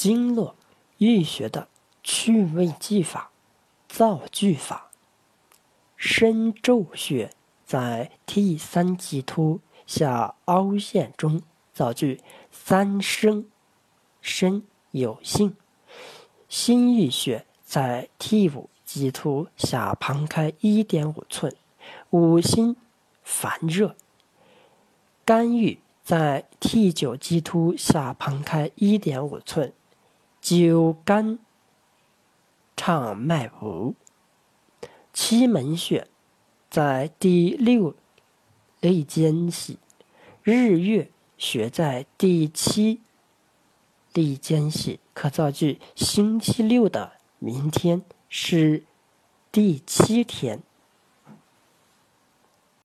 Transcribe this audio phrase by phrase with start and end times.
[0.00, 0.56] 经络
[0.96, 1.68] 易学的
[2.02, 3.32] 趣味技法，
[3.86, 4.90] 造句法。
[5.94, 7.30] 深皱穴
[7.66, 11.42] 在 T 三棘突下凹陷中，
[11.74, 13.44] 造句三生，
[14.22, 15.54] 生有幸。
[16.48, 21.54] 心俞穴在 T 五棘突下旁开一点五寸，
[22.08, 22.74] 五心
[23.22, 23.94] 烦热。
[25.26, 29.74] 肝郁在 T 九棘突下旁开一点五寸，
[30.40, 31.38] 九肝
[32.76, 33.94] 畅脉浮。
[35.12, 36.06] 期门穴
[36.70, 37.96] 在第六
[38.80, 39.78] 肋间隙，
[40.42, 43.00] 日月穴在第七
[44.14, 45.00] 肋间隙。
[45.12, 48.84] 可造句：星期六的明天是
[49.52, 50.62] 第七天。